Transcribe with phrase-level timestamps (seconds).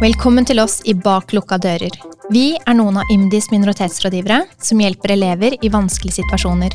[0.00, 1.94] Velkommen til oss i Bak lukka dører.
[2.34, 6.74] Vi er noen av IMDis minoritetsrådgivere som hjelper elever i vanskelige situasjoner.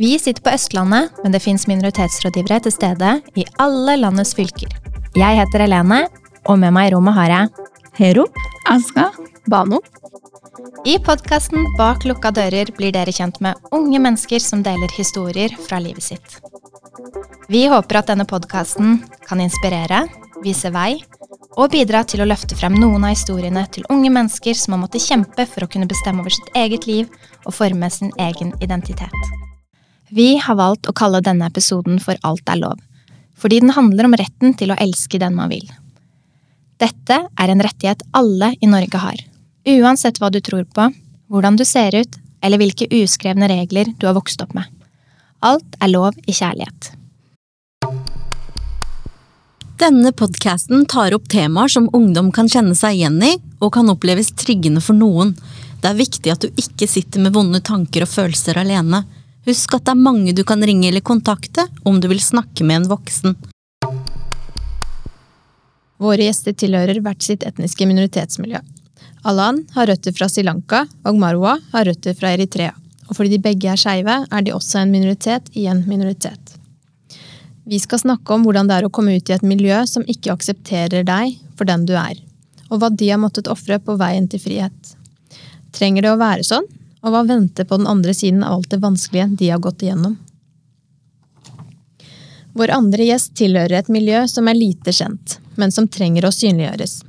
[0.00, 4.72] Vi sitter på Østlandet, men det fins minoritetsrådgivere til stede i alle landets fylker.
[5.18, 6.06] Jeg heter Helene,
[6.48, 7.68] og med meg i rommet har jeg
[8.00, 8.24] Hero.
[8.72, 9.10] Aska.
[9.44, 9.82] Bano.
[10.88, 15.82] I podkasten Bak lukka dører blir dere kjent med unge mennesker som deler historier fra
[15.84, 16.40] livet sitt.
[17.52, 20.06] Vi håper at denne podkasten kan inspirere,
[20.44, 20.96] vise vei
[21.58, 25.02] og bidra til å løfte frem noen av historiene til unge mennesker som har måttet
[25.02, 27.08] kjempe for å kunne bestemme over sitt eget liv
[27.44, 29.32] og forme sin egen identitet.
[30.14, 32.78] Vi har valgt å kalle denne episoden for Alt er lov,
[33.36, 35.66] fordi den handler om retten til å elske den man vil.
[36.78, 39.18] Dette er en rettighet alle i Norge har,
[39.66, 40.86] uansett hva du tror på,
[41.28, 44.70] hvordan du ser ut eller hvilke uskrevne regler du har vokst opp med.
[45.42, 46.92] Alt er lov i kjærlighet.
[49.78, 54.32] Denne podkasten tar opp temaer som ungdom kan kjenne seg igjen i, og kan oppleves
[54.34, 55.36] triggende for noen.
[55.78, 59.04] Det er viktig at du ikke sitter med vonde tanker og følelser alene.
[59.46, 62.80] Husk at det er mange du kan ringe eller kontakte om du vil snakke med
[62.80, 63.38] en voksen.
[66.02, 68.58] Våre gjester tilhører hvert sitt etniske minoritetsmiljø.
[69.30, 72.74] Alan har røtter fra Sri Lanka, og Marwa har røtter fra Eritrea.
[73.06, 76.47] Og fordi de begge er skeive, er de også en minoritet i en minoritet.
[77.68, 80.32] Vi skal snakke om hvordan det er å komme ut i et miljø som ikke
[80.32, 82.16] aksepterer deg for den du er,
[82.72, 84.94] og hva de har måttet ofre på veien til frihet.
[85.76, 86.64] Trenger det å være sånn,
[87.04, 90.16] og hva venter på den andre siden av alt det vanskelige de har gått igjennom?
[92.56, 97.02] Vår andre gjest tilhører et miljø som er lite kjent, men som trenger å synliggjøres.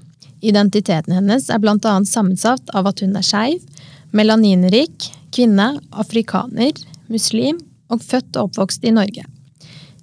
[0.44, 3.64] Identiteten hennes er annet sammensatt av at hun er skeiv,
[4.12, 6.76] melaninrik, kvinne, afrikaner,
[7.08, 9.24] muslim og født og oppvokst i Norge.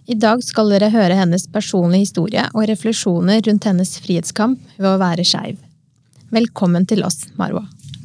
[0.07, 5.01] I dag skal dere høre hennes personlige historie og refleksjoner rundt hennes frihetskamp ved å
[5.01, 5.57] være skeiv.
[6.31, 7.65] Velkommen til oss, Marwa.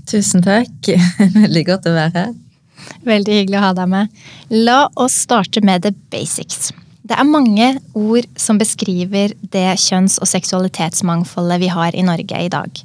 [0.09, 0.89] Tusen takk.
[1.41, 2.31] Veldig godt å være her.
[3.05, 4.23] Veldig hyggelig å ha deg med.
[4.49, 6.71] La oss starte med the basics.
[7.05, 12.49] Det er mange ord som beskriver det kjønns- og seksualitetsmangfoldet vi har i Norge i
[12.49, 12.81] dag.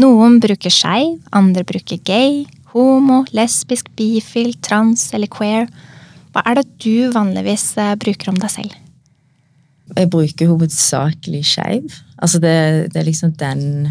[0.00, 2.42] Noen bruker skeiv, andre bruker gay,
[2.74, 5.64] homo, lesbisk, bifil, trans eller queer.
[6.30, 8.76] Hva er det du vanligvis eh, bruker om deg selv?
[9.96, 11.94] Jeg bruker hovedsakelig skeiv.
[12.22, 12.54] Altså det,
[12.92, 13.90] det, er liksom den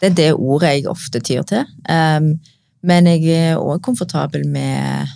[0.00, 1.66] Det er det ordet jeg ofte tyr til.
[1.84, 2.38] Um,
[2.86, 5.10] men jeg er òg komfortabel med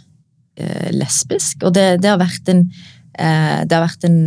[0.61, 1.63] uh, lesbisk.
[1.63, 4.19] Og det, det, har vært en uh, Det har vært en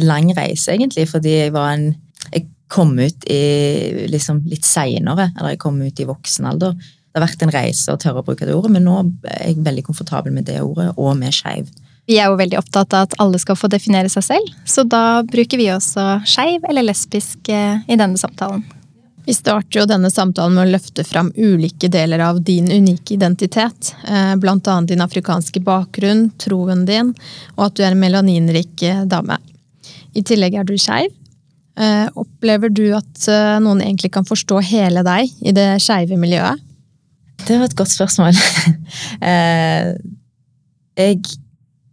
[0.00, 1.92] lang reise, egentlig, fordi jeg var en
[2.32, 6.74] Jeg kom ut i liksom litt seinere, eller jeg kom ut i voksen alder
[7.10, 9.62] det har vært en reise å tørre å bruke det ordet, men nå er jeg
[9.66, 11.70] veldig komfortabel med det ordet, og med skeiv.
[12.10, 15.22] Vi er jo veldig opptatt av at alle skal få definere seg selv, så da
[15.26, 18.62] bruker vi også skeiv eller lesbisk eh, i denne samtalen.
[19.26, 23.92] Vi starter jo denne samtalen med å løfte fram ulike deler av din unike identitet.
[24.00, 24.38] Bl.a.
[24.40, 27.12] blant annet din afrikanske bakgrunn, troen din,
[27.58, 29.36] og at du er en melaninrik eh, dame.
[30.14, 31.12] I tillegg er du skeiv.
[32.18, 33.28] Opplever du at
[33.62, 36.58] noen egentlig kan forstå hele deg i det skeive miljøet?
[37.48, 38.34] Det var et godt spørsmål.
[39.22, 39.94] Eh,
[40.96, 41.18] jeg,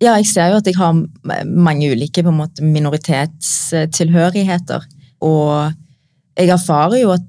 [0.01, 1.05] ja, jeg ser jo at jeg har
[1.45, 4.81] mange ulike måte, minoritetstilhørigheter.
[5.21, 5.71] Og
[6.37, 7.21] jeg erfarer jo at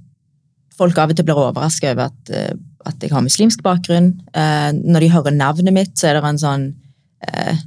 [0.79, 2.55] folk av og til blir overraska over at, eh,
[2.87, 4.09] at, jeg har muslimsk bakgrunn.
[4.35, 6.67] Eh, når de hører navnet mitt, så er det en sånn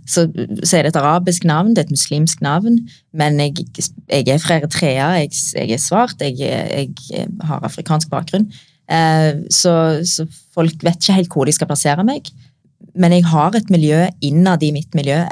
[0.08, 0.22] så,
[0.64, 3.54] så, er det et arabisk navn, det er et muslimsk navn, men jeg,
[4.08, 6.88] jeg er fra Eritrea, jeg, jeg er svart, jeg, jeg,
[7.44, 8.48] har afrikansk bakgrunn.
[8.90, 9.74] Eh, så,
[10.08, 12.31] så, folk vet ikke helt hvor de skal plassere meg.
[12.97, 15.23] Men jeg har et miljø innad i mitt miljø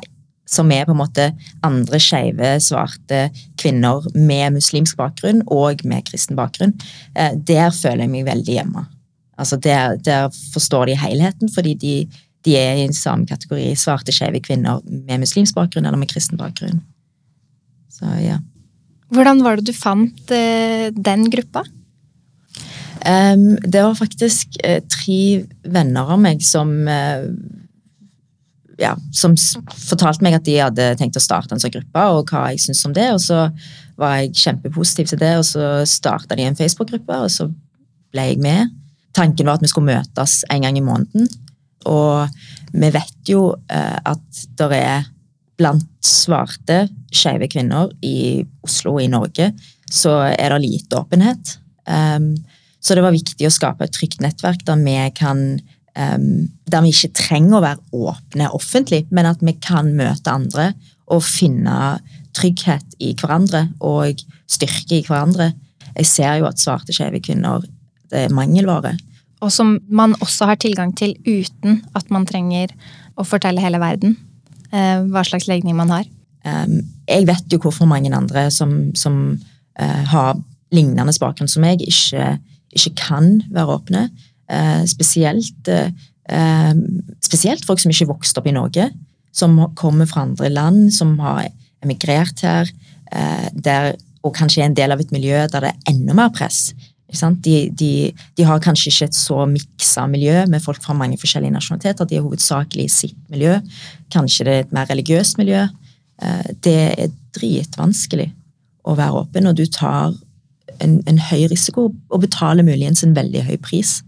[0.49, 1.27] som er på en måte
[1.65, 3.27] andre skeive, svarte
[3.61, 6.73] kvinner med muslimsk bakgrunn og med kristen bakgrunn.
[7.13, 8.85] Eh, der føler jeg meg veldig hjemme.
[9.39, 11.93] Altså der, der forstår de helheten, fordi de,
[12.47, 16.81] de er i samme kategori svarte, skeive kvinner med muslimsk bakgrunn eller med kristen bakgrunn.
[17.93, 18.39] Så ja.
[19.13, 21.63] Hvordan var det du fant eh, den gruppa?
[22.99, 25.21] Det var faktisk uh, tre
[25.63, 27.25] venner av meg som uh,
[28.79, 29.35] ja, som
[29.89, 32.85] fortalte meg at de hadde tenkt å starte en sånn gruppe, og hva jeg syntes
[32.87, 33.07] om det.
[33.15, 33.41] Og så
[33.99, 37.49] var jeg kjempepositiv til det, og så starta de en Facebook-gruppe, og så
[38.13, 38.71] ble jeg med.
[39.17, 41.27] Tanken var at vi skulle møtes en gang i måneden.
[41.89, 42.29] Og
[42.71, 45.09] vi vet jo uh, at det er
[45.59, 49.51] blant svarte, skeive kvinner i Oslo og i Norge,
[49.91, 51.57] så er det lite åpenhet.
[51.89, 52.31] Um,
[52.79, 55.41] så det var viktig å skape et trygt nettverk der vi kan
[55.97, 60.71] um, Der vi ikke trenger å være åpne offentlig, men at vi kan møte andre
[61.09, 61.99] og finne
[62.37, 65.51] trygghet i hverandre og styrke i hverandre.
[65.97, 67.65] jeg ser jo at svarte, skeive kvinner
[68.09, 68.95] det er mangelvare.
[69.41, 72.71] Og som man også har tilgang til uten at man trenger
[73.19, 74.15] å fortelle hele verden
[74.71, 76.05] eh, hva slags legning man har.
[76.45, 76.79] Um,
[77.09, 79.39] jeg vet jo hvorfor mange andre som, som
[79.79, 80.37] uh, har
[80.71, 82.37] lignende bakgrunn som meg, ikke,
[82.75, 84.03] ikke kan være åpne.
[84.49, 86.73] Uh, spesielt, uh,
[87.23, 88.89] spesielt folk som ikke vokste vokst opp i Norge,
[89.35, 91.47] som kommer fra andre land, som har
[91.85, 92.69] emigrert her,
[93.55, 96.73] der, og kanskje er en del av et miljø der det er enda mer press.
[97.09, 101.55] De, de, de, har kanskje ikke et så miksa miljø med folk fra mange forskjellige
[101.55, 102.05] nasjonaliteter.
[102.05, 103.55] De er hovedsakelig i sitt miljø.
[104.13, 105.63] Kanskje det er et mer religiøst miljø.
[106.21, 108.29] Eh, det er dritvanskelig
[108.85, 110.13] å være åpen, og du tar
[110.83, 113.99] en, en høy risiko og betaler muligens en veldig høy pris.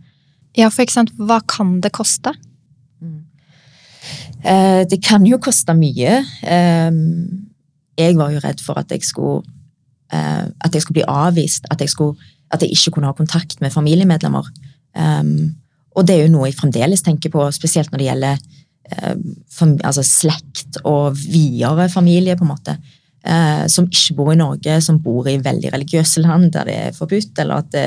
[0.57, 2.33] Ja, for eksempel, hva kan det koste?
[2.99, 3.21] Mm.
[4.43, 6.19] Eh, det kan jo koste mye.
[6.43, 6.91] Eh,
[8.01, 9.43] jeg var jo redd for at jeg skulle
[10.11, 11.69] at jeg skulle bli avvist.
[11.71, 12.19] At jeg skulle
[12.51, 14.47] at jeg ikke kunne ha kontakt med familiemedlemmer.
[14.95, 15.55] Um,
[15.95, 18.41] og det er jo noe jeg fremdeles tenker på, spesielt når det gjelder
[19.07, 22.77] um, altså slekt og videre familie, på en måte.
[23.21, 26.95] Uh, som ikke bor i Norge, som bor i veldig religiøse land der det er
[26.95, 27.83] forbudt, eller at det,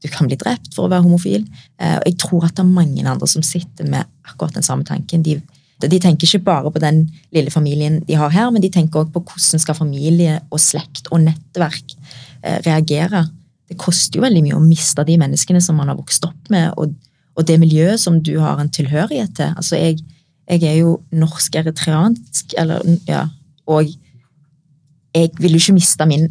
[0.00, 1.42] du kan bli drept for å være homofil.
[1.82, 4.86] Eh, og jeg tror at det er mange andre som sitter med akkurat den samme
[4.86, 5.24] tanken.
[5.26, 5.34] De,
[5.82, 7.02] de tenker ikke bare på den
[7.34, 11.10] lille familien de har her, men de tenker også på hvordan skal familie og slekt
[11.10, 11.96] og nettverk
[12.46, 13.26] eh, reagere
[13.68, 16.70] det koster jo veldig mye å miste de menneskene som man har vokst opp med,
[16.80, 16.94] og,
[17.36, 19.52] og det miljøet som du har en tilhørighet til.
[19.60, 20.00] Altså, jeg,
[20.48, 23.26] jeg er jo norsk-eritreansk, eller ja,
[23.68, 23.92] og
[25.18, 26.28] jeg vil jo ikke miste min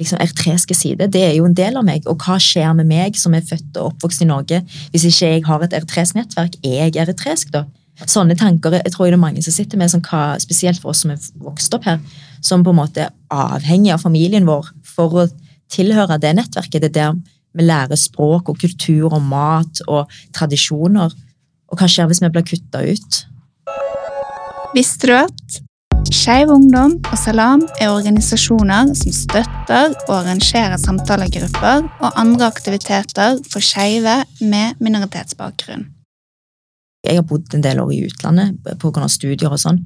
[0.00, 1.10] liksom, eritreiske side.
[1.12, 2.06] Det er jo en del av meg.
[2.10, 4.62] Og hva skjer med meg som er født og oppvokst i Norge,
[4.92, 6.56] hvis ikke jeg har et eritreisk nettverk?
[6.64, 7.66] Er jeg eritreisk, da?
[8.08, 11.02] Sånne tanker jeg tror det er mange som sitter med, som hva, spesielt for oss
[11.04, 11.98] som er vokst opp her,
[12.40, 15.26] som på en måte er avhengig av familien vår for å
[15.70, 16.80] tilhøre det nettverket.
[16.80, 17.18] Det er der
[17.56, 21.12] vi lærer språk og kultur og mat og tradisjoner.
[21.70, 23.24] Og hva skjer hvis vi blir kutta ut?
[24.74, 25.60] Visste du at
[26.08, 33.60] Skeiv Ungdom og Salam er organisasjoner som støtter og arrangerer samtalegrupper og andre aktiviteter for
[33.60, 35.84] skeive med minoritetsbakgrunn.
[37.04, 39.08] Jeg har bodd en del år i utlandet pga.
[39.08, 39.82] studier og sånn.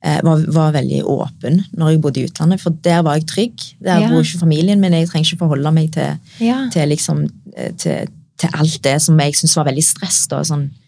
[0.00, 3.64] Jeg var, var, veldig åpen når jeg bodde i utlandet, for der var jeg trygg.
[3.84, 4.08] Der ja.
[4.08, 6.62] bor ikke familien min, jeg trenger ikke forholde meg til, ja.
[6.72, 8.08] til, liksom, eh, til,
[8.40, 10.22] til, alt det som jeg syntes var veldig stress.
[10.32, 10.79] Da, sånn, eh,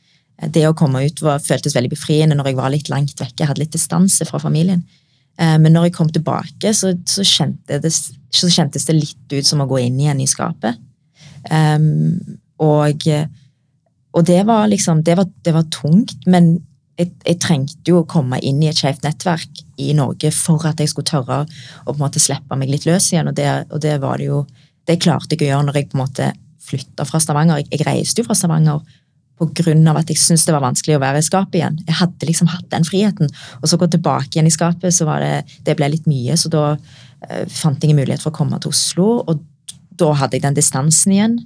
[0.51, 3.63] det å komme ut var, føltes veldig befriende når jeg var litt langt vekke, hadde
[3.63, 4.83] litt distanse fra familien.
[5.39, 9.67] Men når jeg kom tilbake, så, så, kjente så, kjentes det litt ut som å
[9.71, 10.77] gå inn igjen i skapet.
[11.49, 12.19] Um,
[12.63, 13.07] og,
[14.13, 16.53] og det var liksom det var, det var tungt, men
[17.01, 20.81] jeg, jeg, trengte jo å komme inn i et skjevt nettverk i Norge for at
[20.81, 23.31] jeg skulle tørre å på en måte slippe meg litt løs igjen.
[23.31, 24.45] Og det, og det var det jo
[24.83, 26.25] Det klarte jeg å gjøre når jeg på en måte
[26.67, 27.61] flytta fra Stavanger.
[27.61, 28.81] Jeg, jeg, reiste jo fra Stavanger
[29.43, 31.79] av at jeg syntes det var vanskelig å være i skapet igjen.
[31.87, 33.33] Jeg hadde liksom hatt den friheten.
[33.61, 35.35] Og så gå tilbake igjen i skapet, så var det,
[35.67, 36.37] det ble litt mye.
[36.39, 39.43] Så da uh, fant jeg en mulighet for å komme til Oslo, og
[39.99, 41.37] da hadde jeg den distansen igjen.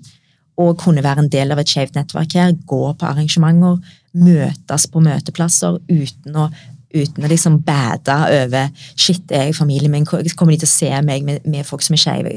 [0.60, 3.76] Og kunne være en del av et skeivt nettverk her, gå på arrangementer
[4.16, 6.46] møtes på møteplasser uten å,
[6.94, 10.06] uten å liksom bade over Shit, er jeg familien min?
[10.08, 12.34] Kommer de til å se meg med, med folk som er skeive?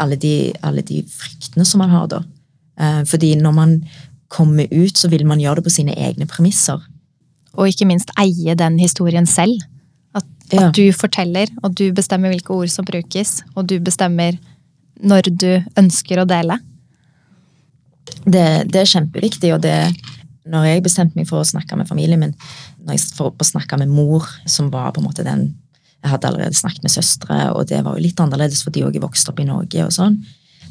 [0.00, 0.18] Alle,
[0.60, 2.22] alle, de fryktene som man har da.
[2.80, 3.76] Eh, fordi når man
[4.32, 6.80] kommer ut, så vil man gjøre det på sine egne premisser.
[7.52, 9.60] Og ikke minst eie den historien selv.
[10.16, 10.68] At, ja.
[10.68, 14.38] at, du forteller, og du bestemmer hvilke ord som brukes, og du bestemmer
[15.02, 16.58] når du ønsker å dele.
[18.24, 19.76] Det, det er kjempeviktig, og det,
[20.48, 22.36] når jeg bestemte meg for å snakke med familien min,
[22.82, 25.52] når jeg for å snakke med mor, som var på en måte den
[26.02, 28.96] Jeg hadde allerede snakket med søstre, og det var jo litt annerledes for de òg
[28.98, 29.84] vokste opp i Norge.
[29.84, 30.16] og sånn.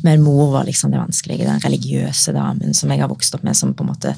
[0.06, 3.58] Men mor var liksom det vanskelige, den religiøse damen som jeg har vokst opp med,
[3.58, 4.14] som på en måte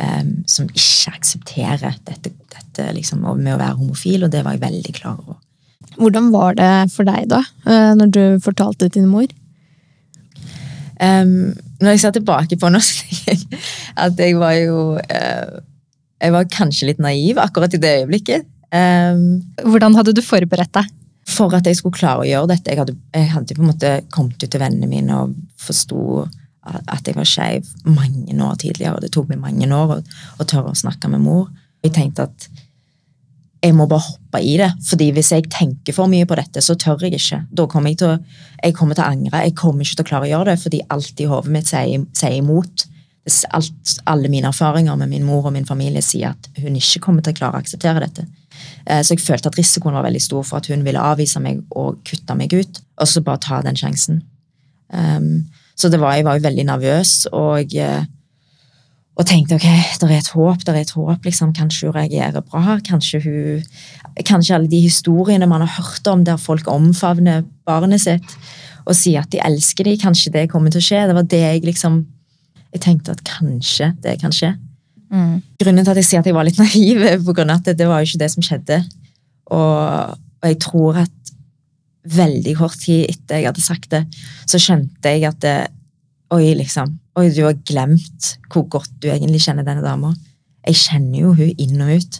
[0.00, 4.64] um, som ikke aksepterer dette, dette liksom, med å være homofil, og det var jeg
[4.64, 5.40] veldig klar over.
[5.96, 9.30] Hvordan var det for deg, da, eh, når du fortalte det til din mor?
[10.96, 12.82] Um, når jeg ser tilbake på det,
[14.04, 15.58] at jeg var jo uh,
[16.16, 18.46] Jeg var kanskje litt naiv akkurat i det øyeblikket.
[18.72, 20.88] Um, Hvordan hadde du forberedt deg?
[21.26, 22.70] For at jeg skulle klare å gjøre dette.
[22.70, 26.26] Jeg hadde, jeg hadde på en måte kommet ut til vennene mine og forsto
[26.66, 28.96] at jeg var skeiv mange år tidligere.
[28.96, 31.50] og Det tok meg mange år å, tørre å snakke med mor.
[31.84, 32.48] Jeg tenkte at
[33.62, 34.68] jeg må bare hoppe i det.
[34.86, 37.40] fordi hvis jeg tenker for mye på dette, så tør jeg ikke.
[37.50, 38.18] Da kommer jeg til å,
[38.62, 39.44] jeg kommer til å angre.
[39.46, 42.04] Jeg kommer ikke til å klare å gjøre det, fordi alt i hodet mitt sier,
[42.14, 42.86] sier imot.
[43.56, 47.24] Alt, alle mine erfaringer med min mor og min familie sier at hun ikke kommer
[47.26, 48.26] til å klare å akseptere dette.
[48.86, 51.62] Eh, så jeg følte at risikoen var veldig stor for at hun ville avvise meg
[51.70, 54.22] og kutte meg ut, og så bare ta den sjansen.
[54.92, 58.04] Um, så var, jeg var jo veldig nervøs, og, eh,
[59.16, 59.66] og tenkte ok,
[60.00, 61.24] det er et håp, det er et håp.
[61.24, 62.78] liksom, Kanskje hun reagerer bra.
[62.84, 63.64] Kanskje hun,
[64.24, 68.36] kanskje alle de historiene man har hørt om der folk omfavner barnet sitt
[68.86, 71.06] og sier at de elsker dem, kanskje det kommer til å skje.
[71.08, 72.04] Det var det jeg liksom
[72.74, 74.50] Jeg tenkte at kanskje det kan skje.
[75.12, 75.38] Mm.
[75.60, 77.70] Grunnen til at jeg sier at jeg var litt naiv, er på grunn av at
[77.70, 78.80] det, det var jo ikke det som skjedde.
[79.54, 81.32] Og, og jeg tror at
[82.06, 84.04] veldig kort tid etter jeg hadde sagt det,
[84.46, 85.56] så skjønte jeg at det,
[86.34, 86.90] Oi, liksom.
[87.20, 90.10] Oi, du har glemt hvor godt du egentlig kjenner denne dama.
[90.66, 92.18] Jeg kjenner jo hun inn og ut.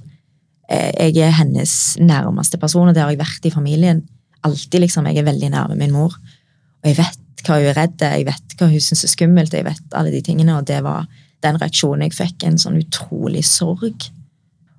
[0.70, 4.04] Eh, jeg er hennes nærmeste person, og det har jeg vært i familien.
[4.46, 5.08] Alltid, liksom.
[5.10, 6.14] Jeg er veldig nærme min mor.
[6.14, 9.66] Og jeg vet hva hun er redd jeg vet hva hun syns er skummelt, jeg
[9.66, 11.06] vet alle de tingene, og det var
[11.44, 14.08] den reaksjonen jeg fikk, en sånn utrolig sorg.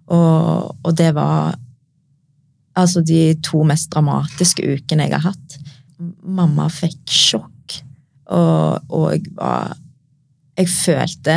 [0.07, 1.57] Og, og det var
[2.77, 5.57] altså de to mest dramatiske ukene jeg har hatt.
[6.23, 7.79] Mamma fikk sjokk,
[8.29, 9.75] og, og jeg var
[10.57, 11.33] Jeg følte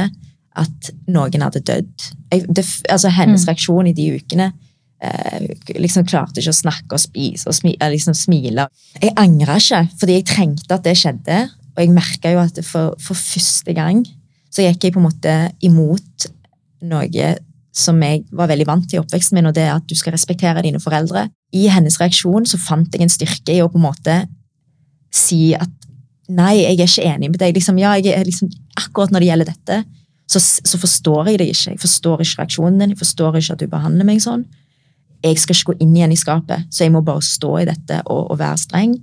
[0.57, 2.05] at noen hadde dødd.
[2.33, 3.49] Jeg, det, altså Hennes Mm.
[3.51, 4.47] reaksjon i de ukene
[5.03, 5.45] eh,
[5.77, 8.65] liksom klarte ikke å snakke og spise og smi, liksom smile.
[8.97, 11.51] Jeg angra ikke, fordi jeg trengte at det skjedde.
[11.77, 14.01] Og jeg merka jo at det for, for første gang
[14.51, 16.27] så gikk jeg på en måte imot
[16.91, 17.35] noe
[17.77, 20.15] som jeg var veldig vant til i oppveksten min, og det er at du skal
[20.17, 21.29] respektere dine foreldre.
[21.55, 24.17] I hennes reaksjon så fant jeg en styrke i å på en måte
[25.15, 25.71] si at
[26.31, 27.55] nei, jeg er ikke enig med deg.
[27.57, 29.79] Liksom, ja, liksom, akkurat når det gjelder dette,
[30.31, 31.75] så, så forstår jeg deg ikke.
[31.75, 34.45] Jeg forstår ikke reaksjonen din, jeg forstår ikke at du behandler meg sånn.
[35.25, 38.03] Jeg skal ikke gå inn igjen i skapet, så jeg må bare stå i dette
[38.07, 38.95] og, og være streng.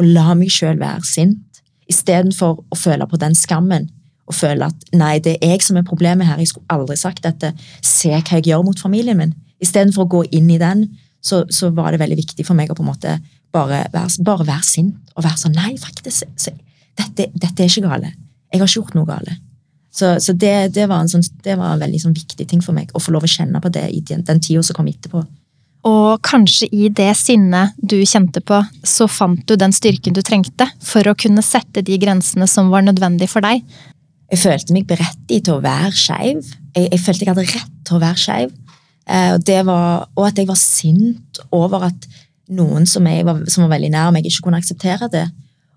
[0.00, 3.90] Og la meg sjøl være sint, istedenfor å føle på den skammen
[4.30, 7.24] og føle at nei, det er jeg som er problemet her, jeg skulle aldri sagt
[7.26, 7.52] dette,
[7.84, 9.34] se hva jeg gjør mot familien min.
[9.62, 10.86] Istedenfor å gå inn i den,
[11.22, 13.16] så, så var det veldig viktig for meg å på en måte
[13.54, 16.54] bare være, bare sint og være sånn nei, faktisk, så,
[16.98, 18.14] dette, dette er ikke gale.
[18.52, 19.36] Jeg har ikke gjort noe gale.
[19.92, 22.90] Så, så det, det, var sånn, det var en veldig sånn viktig ting for meg,
[22.96, 25.20] å få lov å kjenne på det i den, den tida som kom etterpå.
[25.88, 30.68] Og kanskje i det sinnet du kjente på, så fant du den styrken du trengte
[30.80, 33.64] for å kunne sette de grensene som var nødvendig for deg.
[34.32, 36.40] Jeg følte meg berettiget til å være skeiv.
[36.72, 38.54] Jeg, jeg følte jeg hadde rett til å være skeiv.
[39.12, 39.72] Eh, og,
[40.16, 42.06] og at jeg var sint over at
[42.52, 45.26] noen som, var, som var veldig nær meg, ikke kunne akseptere det.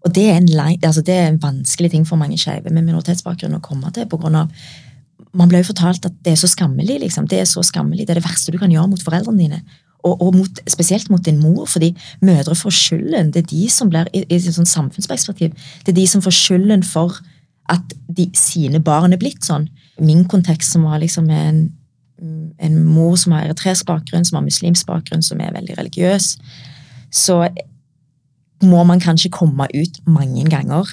[0.05, 0.50] Og det er en,
[0.85, 4.07] altså det er en vanskelig ting for mange skeive med minoritetsbakgrunn å komme til.
[4.07, 4.65] på grunn av
[5.35, 7.00] Man ble jo fortalt at det er så skammelig.
[7.01, 7.27] liksom.
[7.27, 9.62] Det er så skammelig, det er det verste du kan gjøre mot foreldrene dine.
[10.05, 13.33] Og, og mot, spesielt mot din mor, fordi mødre får skylden.
[13.33, 15.51] Det er de som blir, i, i sånn samfunnsperspektiv,
[15.83, 17.17] det er de som får skylden for
[17.72, 19.67] at de, sine barn er blitt sånn.
[20.01, 21.62] Min kontekst som var liksom en,
[22.22, 26.36] en mor som har eritreisk bakgrunn, som har muslimsk bakgrunn, som er veldig religiøs,
[27.15, 27.41] så
[28.63, 30.89] må man kanskje komme ut mange ganger.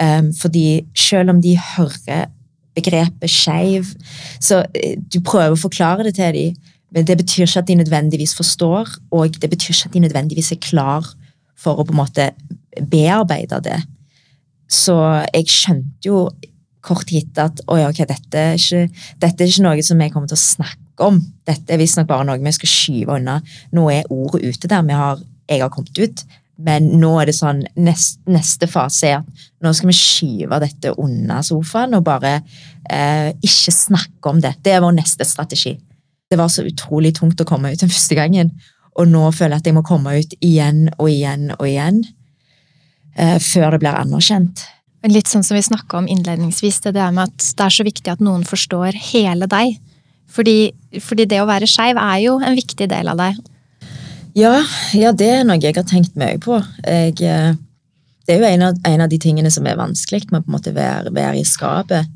[0.00, 2.28] Um, fordi selv om de hører
[2.74, 3.90] begrepet skeiv,
[4.40, 7.76] så eh, du prøver å forklare det til dem, men det betyr ikke at de
[7.80, 11.08] nødvendigvis forstår, og det betyr ikke at de nødvendigvis er klar
[11.58, 12.30] for å på en måte
[12.90, 13.78] bearbeide det.
[14.72, 14.96] Så
[15.34, 16.24] jeg skjønte jo
[16.82, 20.30] kort etter at oi, ok, dette er, ikke, dette er ikke noe som jeg kommer
[20.30, 21.20] til å snakke om.
[21.46, 23.38] Dette er visstnok bare noe vi skal skyve unna.
[23.76, 24.88] Nå er ordet ute der.
[24.98, 26.24] Har, jeg har kommet ut.
[26.62, 30.92] Men nå er det sånn, nest, neste fase er at nå skal vi skyve dette
[31.00, 34.56] unna sofaen og bare eh, ikke snakke om det.
[34.62, 35.74] Det er vår neste strategi.
[36.30, 38.52] Det var så utrolig tungt å komme ut den første gangen.
[39.00, 42.02] Og nå føler jeg at jeg må komme ut igjen og igjen og igjen.
[43.14, 44.64] Eh, før det blir anerkjent.
[45.10, 48.12] Litt sånn som vi snakka om innledningsvis, det der med at det er så viktig
[48.12, 49.76] at noen forstår hele deg.
[50.32, 53.40] Fordi, fordi det å være skeiv er jo en viktig del av deg.
[54.38, 54.54] Ja,
[54.96, 56.56] ja, det er noe jeg har tenkt mye på.
[56.86, 57.52] Jeg, eh,
[58.24, 61.12] det er jo en av, en av de tingene som er vanskelig med å være,
[61.12, 62.08] være i skapet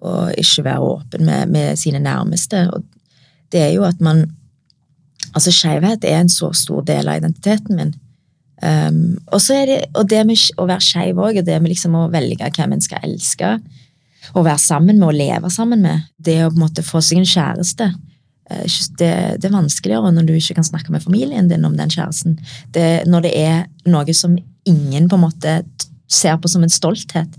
[0.00, 2.64] og ikke være åpen med, med sine nærmeste.
[2.72, 2.82] Og
[3.52, 4.26] det er jo at man
[5.30, 7.92] Altså, skeivhet er en så stor del av identiteten min.
[8.60, 12.08] Um, og det, og det med å være skeiv òg, og det med liksom å
[12.12, 13.54] velge hvem en skal elske,
[14.36, 17.22] å være sammen med og leve sammen med, det å på en måte få seg
[17.22, 21.64] en kjæreste eh, det, det er vanskeligere når du ikke kan snakke med familien din
[21.64, 22.36] om den kjæresten.
[22.74, 24.36] Det, når det er noe som
[24.68, 25.54] ingen på en måte
[26.10, 27.38] ser på som en stolthet.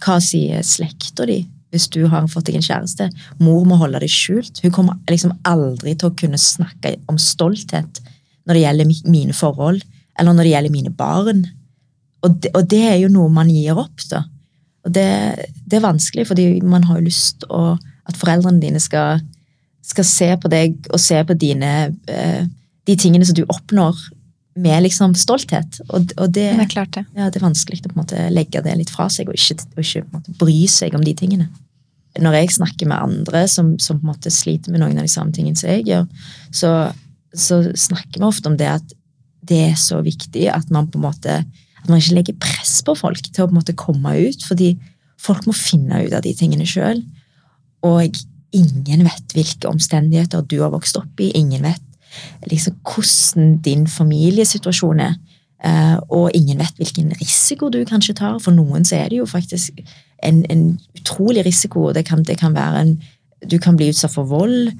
[0.00, 3.08] Hva sier slekta di hvis du har fått deg en kjæreste?
[3.42, 4.60] Mor må holde det skjult.
[4.64, 8.02] Hun kommer liksom aldri til å kunne snakke om stolthet
[8.48, 9.82] når det gjelder mine forhold,
[10.18, 11.44] eller når det gjelder mine barn.
[12.26, 14.24] Og det, og det er jo noe man gir opp, da.
[14.86, 15.08] Og det,
[15.68, 17.74] det er vanskelig, fordi man har jo lyst å,
[18.08, 19.20] at foreldrene dine skal,
[19.84, 21.74] skal se på deg og se på dine,
[22.08, 22.46] eh,
[22.88, 23.98] de tingene som du oppnår
[24.60, 25.80] med liksom stolthet.
[25.88, 27.04] Og, og det, Det er klart det.
[27.16, 29.60] ja, det er vanskelig å på en måte legge det litt fra seg og ikke,
[29.76, 31.50] og ikke måte bry seg om de tingene.
[32.20, 35.12] Når jeg snakker med andre som, som på en måte sliter med noen av de
[35.12, 36.08] samme tingene som jeg gjør,
[36.50, 36.72] så,
[37.30, 38.96] så snakker vi ofte om det at
[39.50, 41.42] det er så viktig at man på en måte
[41.80, 44.74] at man ikke legger press på folk til å på en måte komme ut, fordi
[45.20, 47.00] folk må finne ut av de tingene sjøl.
[47.88, 48.18] Og
[48.56, 51.30] ingen vet hvilke omstendigheter du har vokst opp i.
[51.38, 51.82] Ingen vet
[52.50, 55.16] liksom hvordan din familiesituasjon er.
[55.64, 58.38] Eh, og ingen vet hvilken risiko du kanskje tar.
[58.44, 59.80] For noen så er det jo faktisk
[60.26, 60.66] en, en
[60.98, 61.90] utrolig risiko.
[61.96, 63.00] Det kan, det kan være en
[63.40, 64.74] Du kan bli utsatt for vold.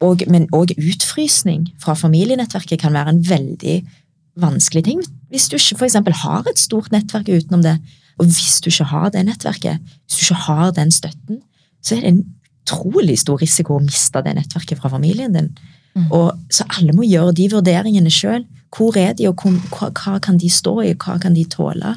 [0.00, 3.76] Og, men òg utfrysning fra familienettverket kan være en veldig
[4.40, 5.02] vanskelig ting.
[5.28, 7.76] Hvis du ikke eksempel har et stort nettverk utenom det,
[8.20, 11.42] og hvis du ikke har det nettverket, hvis du ikke har den støtten,
[11.84, 12.22] så er det en
[12.60, 15.52] utrolig stor risiko å miste det nettverket fra familien din.
[16.14, 18.44] Og, så alle må gjøre de vurderingene sjøl.
[18.70, 21.96] Hvor er de, og hva, hva kan de stå i, hva kan de tåle?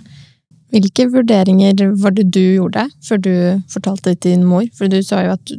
[0.74, 3.34] Hvilke vurderinger var det du gjorde før du
[3.70, 4.66] fortalte det til din mor?
[4.74, 5.54] For du sa jo at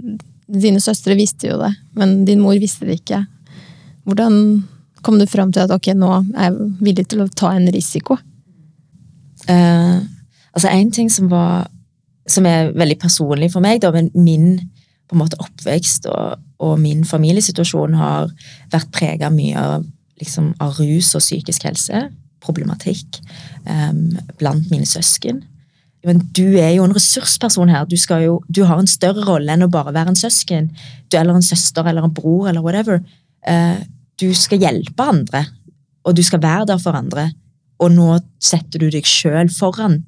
[0.60, 3.24] dine søstre visste jo det, men din mor visste det ikke.
[4.08, 4.64] Hvordan
[5.04, 8.16] kom du fram til at ok, nå er jeg villig til å ta en risiko?
[9.48, 10.00] Uh,
[10.54, 11.68] altså En ting som, var,
[12.28, 14.56] som er veldig personlig for meg, da, men min
[15.04, 18.30] på en måte oppvekst og, og min familiesituasjon har
[18.72, 19.84] vært prega mye av,
[20.22, 22.06] liksom, av rus og psykisk helse,
[22.44, 23.20] problematikk,
[23.68, 25.42] um, blant mine søsken.
[26.04, 27.86] Men du er jo en ressursperson her.
[27.88, 30.70] Du, jo, du har en større rolle enn å bare være en søsken.
[31.08, 33.00] Du eller en søster eller en bror eller whatever.
[33.48, 33.80] Uh,
[34.20, 35.46] du skal hjelpe andre,
[36.04, 37.30] og du skal være der for andre.
[37.82, 40.02] Og nå setter du deg sjøl foran.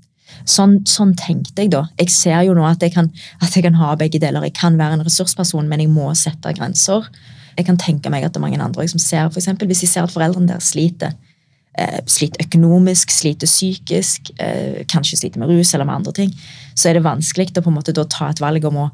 [0.47, 1.85] Sånn, sånn tenkte jeg da.
[1.99, 3.09] Jeg ser jo nå at jeg, kan,
[3.43, 4.45] at jeg kan ha begge deler.
[4.47, 7.09] Jeg kan være en ressursperson, men jeg må sette grenser.
[7.57, 9.89] Jeg kan tenke meg at det er mange andre som ser, for eksempel, hvis de
[9.91, 11.15] ser at foreldrene deres sliter.
[11.77, 16.31] Eh, sliter økonomisk, sliter psykisk, eh, kanskje sliter med rus eller med andre ting,
[16.73, 18.91] så er det vanskelig å på en måte da ta et valg om å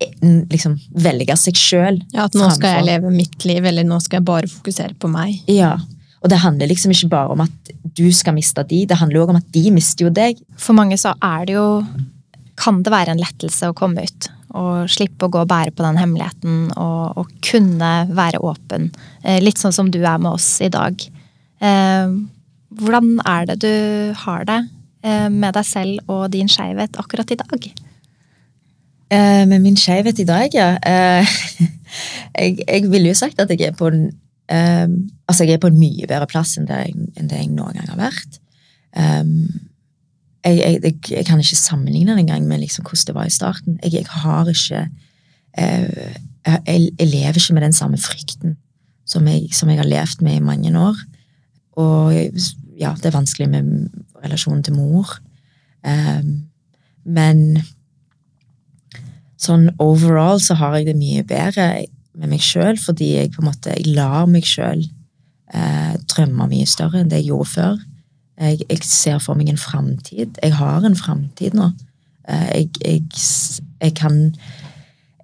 [0.00, 2.00] eh, liksom velge seg sjøl.
[2.14, 5.12] Ja, At nå skal jeg leve mitt liv, eller nå skal jeg bare fokusere på
[5.12, 5.42] meg.
[5.46, 5.74] Ja,
[6.22, 9.34] og det handler liksom ikke bare om at du skal miste de, det handler også
[9.36, 10.40] om at de mister jo deg.
[10.56, 11.84] For mange så er det jo
[12.62, 15.82] Kan det være en lettelse å komme ut og slippe å gå og bære på
[15.82, 18.90] den hemmeligheten og, og kunne være åpen.
[19.24, 21.00] Eh, Litt sånn som du er med oss i dag.
[21.62, 22.14] Eh,
[22.72, 23.72] Hvordan er det du
[24.16, 24.60] har det
[25.04, 27.66] eh, med deg selv og din skeivhet akkurat i dag?
[29.12, 30.76] Eh, med min skeivhet i dag, ja.
[32.32, 34.06] Jeg, jeg ville jo sagt at jeg er på en
[34.52, 37.52] Um, Altså, jeg er på en mye bedre plass enn det jeg, enn det jeg
[37.54, 38.40] noen gang har vært.
[38.92, 39.46] Um,
[40.42, 43.78] jeg, jeg, jeg, kan ikke sammenligne det engang med liksom hvordan det var i starten.
[43.86, 44.82] Jeg, har ikke
[45.56, 46.10] uh,
[46.66, 48.58] jeg, lever ikke med den samme frykten
[49.08, 50.98] som jeg, som har levd med i mange år.
[51.80, 52.12] Og
[52.78, 55.16] ja, det er vanskelig med relasjonen til mor.
[55.82, 56.48] Um,
[57.02, 57.62] men
[59.42, 61.68] sånn overall så har jeg det mye bedre
[62.18, 64.84] med meg sjøl, fordi jeg på en måte jeg lar meg sjøl
[65.52, 67.80] eh, drømme mye større enn det jeg gjorde før.
[68.42, 70.38] Jeg, jeg ser for meg en framtid.
[70.42, 71.70] Jeg har en framtid nå.
[72.28, 73.02] Eh, jeg,
[73.80, 74.18] jeg, kan,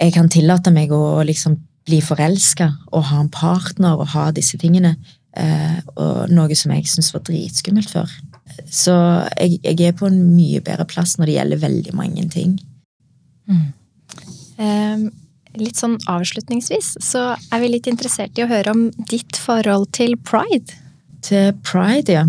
[0.00, 1.58] jeg kan tillate meg å liksom
[1.88, 4.96] bli forelska og ha en partner og ha disse tingene.
[5.36, 8.10] Eh, og noe som jeg syntes var dritskummelt før.
[8.64, 8.94] Så
[9.38, 12.58] jeg, jeg er på en mye bedre plass når det gjelder veldig mange ting.
[14.58, 15.08] Eh,
[15.58, 20.12] Litt sånn avslutningsvis så er vi litt interessert i å høre om ditt forhold til
[20.28, 20.76] pride.
[21.24, 22.26] Til pride, ja.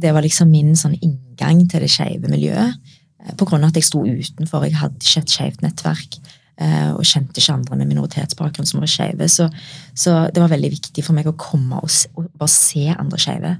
[0.00, 2.78] Det var liksom min sånn inngang til det skeive miljøet.
[3.26, 4.64] Eh, På grunn av at jeg sto utenfor.
[4.64, 6.16] Jeg hadde ikke et skeivt nettverk.
[6.60, 9.28] Eh, Og kjente ikke andre med minoritetsbakgrunn som var skeive.
[9.28, 9.48] Så,
[9.94, 13.54] så det var veldig viktig for meg å komme og, og bare se andre skeive.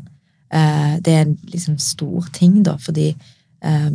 [0.52, 3.12] Eh, Det er en liksom stor ting, da, fordi
[3.64, 3.90] eh,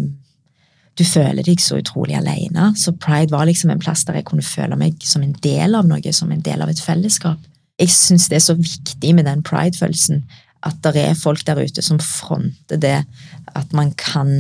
[0.98, 2.72] du føler deg så utrolig alene.
[2.76, 5.86] Så pride var liksom en plass der jeg kunne føle meg som en del av
[5.86, 7.38] noe, som en del av et fellesskap.
[7.78, 10.24] Jeg syns det er så viktig med den pride-følelsen
[10.66, 13.04] at det er folk der ute som fronter det
[13.56, 14.32] at man kan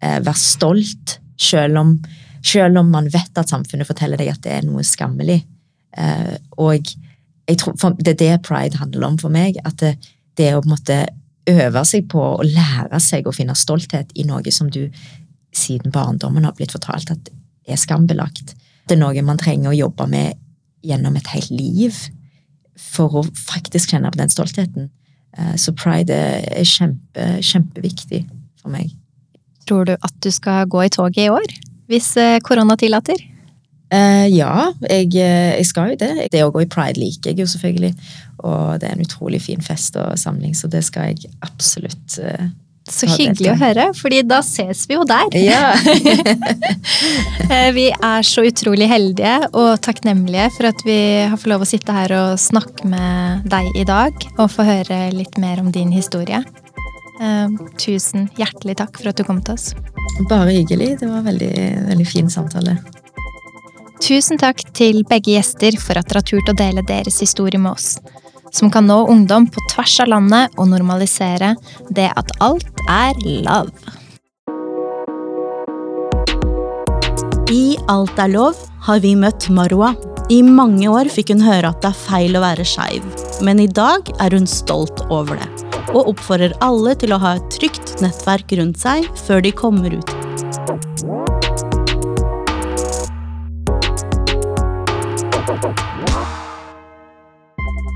[0.00, 1.90] eh, være stolt, selv om,
[2.42, 5.42] selv om man vet at samfunnet forteller deg at det er noe skammelig.
[5.96, 6.92] Eh, og
[7.58, 9.58] tror, det er det pride handler om for meg.
[9.64, 9.96] At det,
[10.36, 10.98] det å på en måte
[11.48, 14.84] øve seg på å lære seg å finne stolthet i noe som du
[15.56, 17.30] siden barndommen har blitt fortalt at
[17.68, 18.54] er skambelagt.
[18.88, 20.38] Det er noe man trenger å jobbe med
[20.86, 21.96] gjennom et helt liv
[22.78, 24.90] for å faktisk kjenne på den stoltheten.
[25.36, 28.24] Eh, Så pride er kjempe, kjempeviktig
[28.60, 28.94] for meg.
[29.68, 31.56] Tror du at du skal gå i toget i år?
[31.88, 33.24] Hvis eh, korona tillater?
[33.88, 36.28] Eh, ja, jeg, eh, jeg skal jo det.
[36.32, 37.94] Det å gå i pride liker jeg jo selvfølgelig.
[38.44, 42.50] Og det er en utrolig fin fest og samling, så det skal jeg absolutt eh,
[42.88, 45.32] Så hyggelig å høre, fordi da ses vi jo der.
[45.40, 45.72] Ja.
[47.78, 50.98] Vi er så utrolig heldige og takknemlige for at vi
[51.28, 55.06] har fått lov å sitte her og snakke med deg i dag og få høre
[55.16, 56.42] litt mer om din historie.
[57.20, 59.72] Eh, Tusen hjertelig takk for at du kom til oss.
[60.28, 60.96] Bare hyggelig.
[61.00, 61.52] Det var veldig,
[61.88, 62.78] veldig fin samtale.
[64.02, 67.74] Tusen takk til begge gjester for at dere har turt å dele deres historie med
[67.74, 67.96] oss,
[68.54, 71.54] som kan nå ungdom på tvers av landet og normalisere
[71.90, 73.74] det at alt er love.
[77.48, 79.94] I Alt er lov har vi møtt Marwa.
[80.28, 83.04] I mange år fikk hun høre at det er feil å være skeiv,
[83.46, 85.46] men i dag er hun stolt over det.
[85.96, 90.12] Og oppfordrer alle til å ha et trygt nettverk rundt seg før de kommer ut.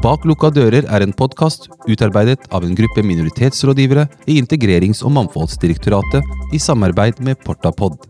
[0.02, 6.56] Bak lukka dører er en podkast utarbeidet av en gruppe minoritetsrådgivere i Integrerings- og mangfoldsdirektoratet
[6.56, 8.00] i samarbeid med Portapod.